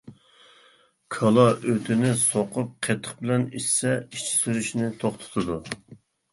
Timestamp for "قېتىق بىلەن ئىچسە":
2.89-3.95